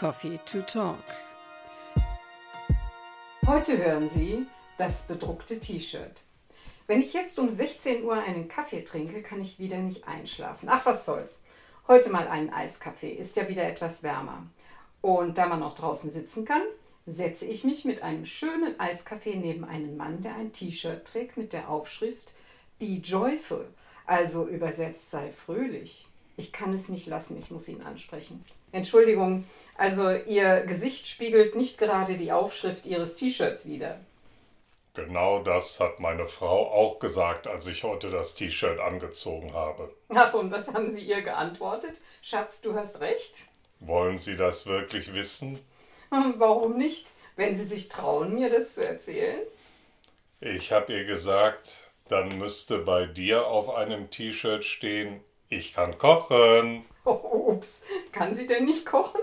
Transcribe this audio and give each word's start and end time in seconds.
Coffee 0.00 0.40
to 0.46 0.62
Talk. 0.62 0.96
Heute 3.46 3.76
hören 3.76 4.08
Sie 4.08 4.46
das 4.78 5.06
bedruckte 5.06 5.60
T-Shirt. 5.60 6.22
Wenn 6.86 7.02
ich 7.02 7.12
jetzt 7.12 7.38
um 7.38 7.50
16 7.50 8.02
Uhr 8.04 8.14
einen 8.14 8.48
Kaffee 8.48 8.80
trinke, 8.80 9.20
kann 9.20 9.42
ich 9.42 9.58
wieder 9.58 9.76
nicht 9.76 10.08
einschlafen. 10.08 10.70
Ach, 10.72 10.86
was 10.86 11.04
soll's. 11.04 11.42
Heute 11.86 12.08
mal 12.08 12.28
einen 12.28 12.48
Eiskaffee, 12.48 13.10
ist 13.10 13.36
ja 13.36 13.46
wieder 13.46 13.64
etwas 13.64 14.02
wärmer. 14.02 14.46
Und 15.02 15.36
da 15.36 15.44
man 15.44 15.62
auch 15.62 15.74
draußen 15.74 16.10
sitzen 16.10 16.46
kann, 16.46 16.62
setze 17.04 17.44
ich 17.44 17.64
mich 17.64 17.84
mit 17.84 18.00
einem 18.00 18.24
schönen 18.24 18.80
Eiskaffee 18.80 19.36
neben 19.36 19.66
einen 19.66 19.98
Mann, 19.98 20.22
der 20.22 20.34
ein 20.34 20.54
T-Shirt 20.54 21.04
trägt 21.04 21.36
mit 21.36 21.52
der 21.52 21.68
Aufschrift 21.68 22.32
Be 22.78 23.02
Joyful, 23.04 23.68
also 24.06 24.48
übersetzt 24.48 25.10
sei 25.10 25.30
fröhlich. 25.30 26.09
Ich 26.40 26.52
kann 26.52 26.72
es 26.72 26.88
nicht 26.88 27.06
lassen, 27.06 27.38
ich 27.38 27.50
muss 27.50 27.68
ihn 27.68 27.82
ansprechen. 27.82 28.42
Entschuldigung, 28.72 29.44
also 29.76 30.10
Ihr 30.10 30.62
Gesicht 30.62 31.06
spiegelt 31.06 31.54
nicht 31.54 31.76
gerade 31.76 32.16
die 32.16 32.32
Aufschrift 32.32 32.86
Ihres 32.86 33.14
T-Shirts 33.14 33.66
wider. 33.66 34.00
Genau 34.94 35.42
das 35.42 35.78
hat 35.80 36.00
meine 36.00 36.26
Frau 36.26 36.70
auch 36.72 36.98
gesagt, 36.98 37.46
als 37.46 37.66
ich 37.66 37.84
heute 37.84 38.08
das 38.10 38.34
T-Shirt 38.34 38.80
angezogen 38.80 39.52
habe. 39.52 39.94
Ach, 40.08 40.32
und 40.32 40.50
was 40.50 40.72
haben 40.72 40.90
Sie 40.90 41.02
ihr 41.02 41.20
geantwortet? 41.20 42.00
Schatz, 42.22 42.62
du 42.62 42.74
hast 42.74 43.00
recht. 43.00 43.34
Wollen 43.80 44.16
Sie 44.16 44.36
das 44.36 44.64
wirklich 44.66 45.12
wissen? 45.12 45.58
Hm, 46.10 46.36
Warum 46.38 46.78
nicht, 46.78 47.06
wenn 47.36 47.54
Sie 47.54 47.66
sich 47.66 47.90
trauen, 47.90 48.34
mir 48.34 48.48
das 48.48 48.76
zu 48.76 48.86
erzählen? 48.86 49.40
Ich 50.40 50.72
habe 50.72 50.92
ihr 50.94 51.04
gesagt, 51.04 51.84
dann 52.08 52.38
müsste 52.38 52.78
bei 52.78 53.04
dir 53.04 53.46
auf 53.46 53.68
einem 53.68 54.10
T-Shirt 54.10 54.64
stehen, 54.64 55.20
ich 55.50 55.74
kann 55.74 55.98
kochen. 55.98 56.86
Oh, 57.04 57.48
ups, 57.48 57.84
kann 58.12 58.32
sie 58.32 58.46
denn 58.46 58.64
nicht 58.64 58.86
kochen? 58.86 59.20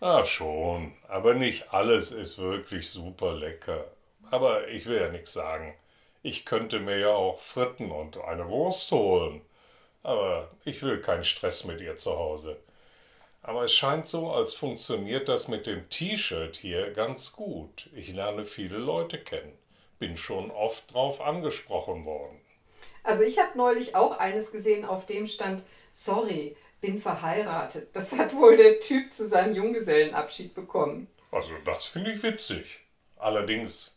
Ah, 0.00 0.24
schon, 0.24 0.92
aber 1.08 1.34
nicht 1.34 1.74
alles 1.74 2.12
ist 2.12 2.38
wirklich 2.38 2.88
super 2.88 3.34
lecker. 3.34 3.84
Aber 4.30 4.68
ich 4.68 4.86
will 4.86 5.00
ja 5.00 5.08
nichts 5.08 5.32
sagen. 5.32 5.74
Ich 6.22 6.44
könnte 6.44 6.80
mir 6.80 6.98
ja 6.98 7.14
auch 7.14 7.40
Fritten 7.40 7.90
und 7.90 8.18
eine 8.18 8.48
Wurst 8.48 8.90
holen. 8.90 9.42
Aber 10.02 10.50
ich 10.64 10.82
will 10.82 11.00
keinen 11.00 11.24
Stress 11.24 11.64
mit 11.64 11.80
ihr 11.80 11.96
zu 11.96 12.16
Hause. 12.16 12.56
Aber 13.42 13.64
es 13.64 13.74
scheint 13.74 14.08
so, 14.08 14.30
als 14.30 14.54
funktioniert 14.54 15.28
das 15.28 15.48
mit 15.48 15.66
dem 15.66 15.88
T-Shirt 15.88 16.56
hier 16.56 16.92
ganz 16.92 17.32
gut. 17.32 17.88
Ich 17.94 18.12
lerne 18.12 18.44
viele 18.44 18.78
Leute 18.78 19.18
kennen. 19.18 19.56
Bin 19.98 20.16
schon 20.16 20.50
oft 20.50 20.92
drauf 20.92 21.20
angesprochen 21.20 22.04
worden. 22.04 22.40
Also 23.06 23.22
ich 23.22 23.38
habe 23.38 23.56
neulich 23.56 23.94
auch 23.94 24.18
eines 24.18 24.50
gesehen, 24.50 24.84
auf 24.84 25.06
dem 25.06 25.28
stand, 25.28 25.62
sorry, 25.92 26.56
bin 26.80 27.00
verheiratet. 27.00 27.94
Das 27.94 28.12
hat 28.18 28.34
wohl 28.34 28.56
der 28.56 28.80
Typ 28.80 29.12
zu 29.12 29.26
seinem 29.26 29.54
Junggesellenabschied 29.54 30.54
bekommen. 30.54 31.06
Also 31.30 31.52
das 31.64 31.84
finde 31.84 32.12
ich 32.12 32.22
witzig. 32.24 32.80
Allerdings, 33.16 33.94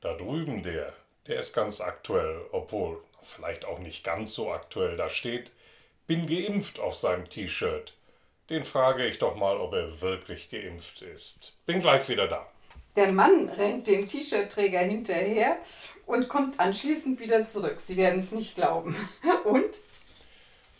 da 0.00 0.14
drüben 0.14 0.62
der, 0.62 0.94
der 1.26 1.40
ist 1.40 1.52
ganz 1.52 1.82
aktuell, 1.82 2.40
obwohl 2.50 3.02
vielleicht 3.22 3.66
auch 3.66 3.78
nicht 3.78 4.04
ganz 4.04 4.32
so 4.32 4.50
aktuell. 4.50 4.96
Da 4.96 5.10
steht, 5.10 5.52
bin 6.06 6.26
geimpft 6.26 6.80
auf 6.80 6.96
seinem 6.96 7.28
T-Shirt. 7.28 7.94
Den 8.48 8.64
frage 8.64 9.06
ich 9.06 9.18
doch 9.18 9.36
mal, 9.36 9.58
ob 9.58 9.74
er 9.74 10.00
wirklich 10.00 10.48
geimpft 10.48 11.02
ist. 11.02 11.58
Bin 11.66 11.80
gleich 11.80 12.08
wieder 12.08 12.26
da. 12.26 12.46
Der 12.96 13.12
Mann 13.12 13.48
rennt 13.48 13.86
dem 13.86 14.08
T-Shirt-Träger 14.08 14.80
hinterher 14.80 15.58
und 16.06 16.28
kommt 16.28 16.58
anschließend 16.58 17.20
wieder 17.20 17.44
zurück. 17.44 17.78
Sie 17.78 17.96
werden 17.96 18.18
es 18.18 18.32
nicht 18.32 18.56
glauben. 18.56 18.96
Und? 19.44 19.78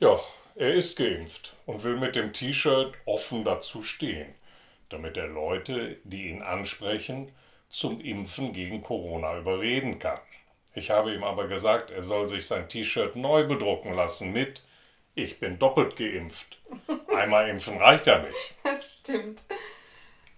Ja, 0.01 0.19
er 0.57 0.75
ist 0.75 0.97
geimpft 0.97 1.55
und 1.67 1.85
will 1.85 1.97
mit 1.97 2.17
dem 2.17 2.33
T-Shirt 2.33 2.95
offen 3.05 3.45
dazu 3.45 3.83
stehen, 3.83 4.35
damit 4.89 5.17
er 5.17 5.29
Leute, 5.29 5.99
die 6.05 6.29
ihn 6.29 6.43
ansprechen, 6.43 7.31
zum 7.69 8.01
Impfen 8.01 8.53
gegen 8.53 8.83
Corona 8.83 9.39
überreden 9.39 9.99
kann. 9.99 10.19
Ich 10.75 10.91
habe 10.91 11.15
ihm 11.15 11.23
aber 11.23 11.49
gesagt, 11.49 11.91
er 11.91 12.03
soll 12.03 12.29
sich 12.29 12.47
sein 12.47 12.69
T-Shirt 12.69 13.15
neu 13.17 13.47
bedrucken 13.47 13.95
lassen 13.95 14.33
mit 14.33 14.63
Ich 15.15 15.39
bin 15.39 15.59
doppelt 15.59 15.97
geimpft. 15.97 16.59
Einmal 17.15 17.49
impfen 17.49 17.79
reicht 17.79 18.07
ja 18.07 18.19
nicht. 18.19 18.37
Das 18.65 18.95
stimmt. 19.01 19.43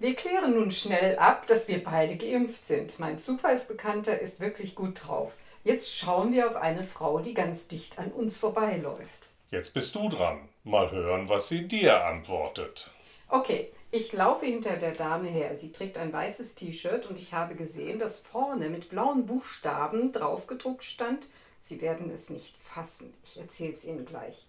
Wir 0.03 0.17
klären 0.17 0.55
nun 0.55 0.73
schnell 0.73 1.17
ab, 1.17 1.47
dass 1.47 1.69
wir 1.69 1.85
beide 1.85 2.17
geimpft 2.17 2.65
sind. 2.65 2.99
Mein 2.99 3.21
Zufallsbekannter 3.21 4.21
ist 4.21 4.41
wirklich 4.41 4.75
gut 4.75 5.07
drauf. 5.07 5.33
Jetzt 5.63 5.97
schauen 5.97 6.33
wir 6.33 6.49
auf 6.49 6.57
eine 6.57 6.83
Frau, 6.83 7.21
die 7.21 7.35
ganz 7.35 7.69
dicht 7.69 8.01
an 8.01 8.11
uns 8.11 8.37
vorbeiläuft. 8.37 9.31
Jetzt 9.53 9.75
bist 9.75 9.95
du 9.95 10.09
dran. 10.09 10.49
Mal 10.65 10.91
hören, 10.91 11.29
was 11.29 11.49
sie 11.49 11.69
dir 11.69 12.05
antwortet. 12.05 12.91
Okay, 13.29 13.71
ich 13.93 14.13
laufe 14.13 14.45
hinter 14.45 14.77
der 14.77 14.91
Dame 14.91 15.29
her. 15.29 15.55
Sie 15.55 15.71
trägt 15.71 15.97
ein 15.97 16.13
weißes 16.13 16.57
T-Shirt 16.57 17.07
und 17.07 17.17
ich 17.17 17.33
habe 17.33 17.55
gesehen, 17.55 18.01
dass 18.01 18.19
vorne 18.19 18.71
mit 18.71 18.89
blauen 18.89 19.25
Buchstaben 19.27 20.11
draufgedruckt 20.11 20.83
stand, 20.83 21.29
Sie 21.61 21.81
werden 21.81 22.11
es 22.13 22.29
nicht 22.29 22.57
fassen. 22.57 23.15
Ich 23.23 23.39
erzähle 23.39 23.75
es 23.75 23.85
Ihnen 23.85 24.05
gleich. 24.05 24.47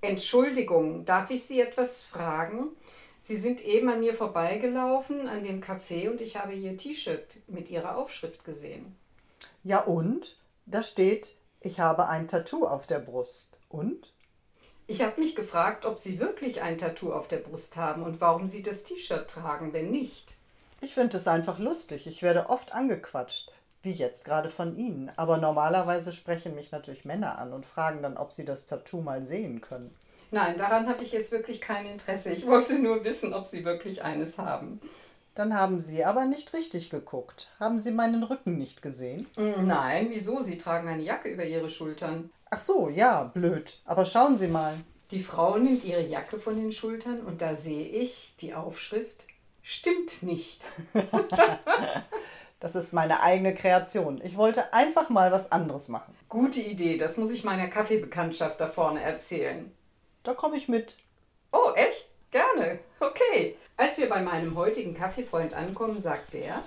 Entschuldigung, 0.00 1.04
darf 1.04 1.30
ich 1.30 1.44
Sie 1.44 1.60
etwas 1.60 2.00
fragen? 2.00 2.68
Sie 3.20 3.36
sind 3.36 3.64
eben 3.64 3.88
an 3.88 4.00
mir 4.00 4.14
vorbeigelaufen 4.14 5.28
an 5.28 5.44
dem 5.44 5.62
Café 5.62 6.08
und 6.10 6.20
ich 6.20 6.36
habe 6.36 6.54
Ihr 6.54 6.76
T-Shirt 6.76 7.36
mit 7.46 7.68
Ihrer 7.68 7.96
Aufschrift 7.96 8.44
gesehen. 8.44 8.96
Ja 9.64 9.80
und? 9.80 10.36
Da 10.66 10.82
steht, 10.82 11.34
ich 11.60 11.80
habe 11.80 12.08
ein 12.08 12.28
Tattoo 12.28 12.66
auf 12.66 12.86
der 12.86 13.00
Brust. 13.00 13.56
Und? 13.68 14.12
Ich 14.86 15.02
habe 15.02 15.20
mich 15.20 15.36
gefragt, 15.36 15.84
ob 15.84 15.98
Sie 15.98 16.20
wirklich 16.20 16.62
ein 16.62 16.78
Tattoo 16.78 17.12
auf 17.12 17.28
der 17.28 17.38
Brust 17.38 17.76
haben 17.76 18.02
und 18.02 18.20
warum 18.20 18.46
Sie 18.46 18.62
das 18.62 18.84
T-Shirt 18.84 19.28
tragen, 19.28 19.72
wenn 19.72 19.90
nicht. 19.90 20.34
Ich 20.80 20.94
finde 20.94 21.16
es 21.16 21.26
einfach 21.26 21.58
lustig. 21.58 22.06
Ich 22.06 22.22
werde 22.22 22.48
oft 22.48 22.72
angequatscht. 22.72 23.50
Wie 23.82 23.92
jetzt 23.92 24.24
gerade 24.24 24.50
von 24.50 24.76
Ihnen. 24.76 25.10
Aber 25.16 25.36
normalerweise 25.36 26.12
sprechen 26.12 26.54
mich 26.54 26.72
natürlich 26.72 27.04
Männer 27.04 27.38
an 27.38 27.52
und 27.52 27.66
fragen 27.66 28.02
dann, 28.02 28.16
ob 28.16 28.32
sie 28.32 28.44
das 28.44 28.66
Tattoo 28.66 29.00
mal 29.00 29.22
sehen 29.22 29.60
können. 29.60 29.94
Nein, 30.30 30.56
daran 30.56 30.88
habe 30.88 31.02
ich 31.02 31.12
jetzt 31.12 31.32
wirklich 31.32 31.60
kein 31.60 31.86
Interesse. 31.86 32.30
Ich 32.32 32.46
wollte 32.46 32.78
nur 32.78 33.04
wissen, 33.04 33.32
ob 33.34 33.46
Sie 33.46 33.64
wirklich 33.64 34.02
eines 34.02 34.38
haben. 34.38 34.80
Dann 35.34 35.54
haben 35.54 35.78
Sie 35.80 36.04
aber 36.04 36.24
nicht 36.26 36.52
richtig 36.52 36.90
geguckt. 36.90 37.50
Haben 37.60 37.78
Sie 37.78 37.92
meinen 37.92 38.22
Rücken 38.24 38.58
nicht 38.58 38.82
gesehen? 38.82 39.26
Mm, 39.36 39.64
Nein, 39.64 40.08
wieso? 40.10 40.40
Sie 40.40 40.58
tragen 40.58 40.88
eine 40.88 41.02
Jacke 41.02 41.28
über 41.30 41.44
Ihre 41.44 41.70
Schultern. 41.70 42.30
Ach 42.50 42.60
so, 42.60 42.88
ja, 42.88 43.24
blöd. 43.24 43.78
Aber 43.84 44.04
schauen 44.04 44.36
Sie 44.36 44.48
mal. 44.48 44.74
Die 45.10 45.22
Frau 45.22 45.56
nimmt 45.56 45.84
ihre 45.84 46.06
Jacke 46.06 46.38
von 46.38 46.56
den 46.56 46.72
Schultern 46.72 47.20
und 47.20 47.40
da 47.40 47.56
sehe 47.56 47.86
ich 47.86 48.34
die 48.40 48.52
Aufschrift 48.54 49.24
Stimmt 49.62 50.22
nicht. 50.22 50.72
Das 52.60 52.74
ist 52.74 52.92
meine 52.92 53.22
eigene 53.22 53.54
Kreation. 53.54 54.20
Ich 54.24 54.36
wollte 54.36 54.72
einfach 54.72 55.10
mal 55.10 55.30
was 55.30 55.52
anderes 55.52 55.86
machen. 55.86 56.12
Gute 56.28 56.60
Idee, 56.60 56.98
das 56.98 57.16
muss 57.16 57.30
ich 57.30 57.44
meiner 57.44 57.68
Kaffeebekanntschaft 57.68 58.60
da 58.60 58.66
vorne 58.66 59.00
erzählen. 59.00 59.70
Da 60.22 60.34
komme 60.34 60.56
ich 60.56 60.68
mit. 60.68 60.96
Oh, 61.52 61.72
echt? 61.74 62.10
Gerne. 62.30 62.80
Okay. 63.00 63.56
Als 63.76 63.98
wir 63.98 64.08
bei 64.08 64.20
meinem 64.22 64.56
heutigen 64.56 64.94
Kaffeefreund 64.94 65.54
ankommen, 65.54 66.00
sagt 66.00 66.34
er, 66.34 66.64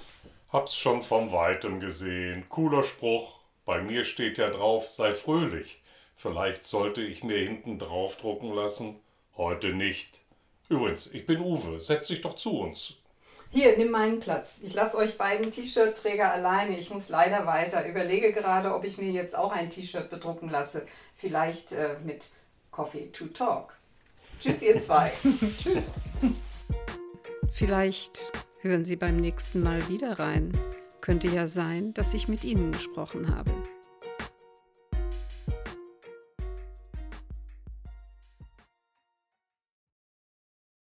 Hab's 0.52 0.76
schon 0.76 1.02
von 1.04 1.32
weitem 1.32 1.80
gesehen. 1.80 2.46
Cooler 2.50 2.84
Spruch. 2.84 3.40
Bei 3.66 3.82
mir 3.82 4.04
steht 4.04 4.38
ja 4.38 4.50
drauf, 4.50 4.90
sei 4.90 5.14
fröhlich. 5.14 5.82
Vielleicht 6.18 6.66
sollte 6.66 7.02
ich 7.02 7.24
mir 7.24 7.38
hinten 7.38 7.80
drauf 7.80 8.18
drucken 8.18 8.54
lassen. 8.54 9.00
Heute 9.38 9.70
nicht. 9.70 10.20
Übrigens, 10.70 11.08
ich 11.14 11.26
bin 11.26 11.40
Uwe. 11.40 11.80
Setz 11.80 12.08
dich 12.08 12.22
doch 12.22 12.36
zu 12.36 12.60
uns. 12.60 12.98
hier, 13.50 13.78
nimm 13.78 13.92
meinen 13.92 14.20
Platz. 14.20 14.62
Ich 14.64 14.74
lasse 14.74 14.98
euch 14.98 15.18
beiden 15.18 15.52
T-Shirt-Träger 15.52 16.32
alleine. 16.32 16.78
Ich 16.78 16.90
muss 16.90 17.10
leider 17.10 17.46
weiter. 17.46 17.86
Überlege 17.88 18.34
gerade, 18.34 18.74
ob 18.74 18.84
ich 18.84 18.98
mir 18.98 19.12
jetzt 19.12 19.38
auch 19.38 19.52
ein 19.52 19.70
T-Shirt 19.70 20.10
bedrucken 20.10 20.50
lasse. 20.50 20.86
Vielleicht 21.16 21.72
äh, 21.72 21.98
mit 22.04 22.30
Coffee 22.72 23.12
to 23.12 23.26
Talk. 23.28 23.74
Tschüss, 24.40 24.62
ihr 24.62 24.80
zwei. 24.80 25.12
Tschüss. 25.62 25.94
Vielleicht 27.52 28.32
hören 28.62 28.86
Sie 28.86 28.96
beim 28.96 29.18
nächsten 29.18 29.62
Mal 29.62 29.88
wieder 29.90 30.18
rein. 30.18 30.52
Könnte 31.02 31.28
ja 31.28 31.48
sein, 31.48 31.94
dass 31.94 32.14
ich 32.14 32.28
mit 32.28 32.46
Ihnen 32.46 32.72
gesprochen 32.72 33.36
habe. 33.36 33.52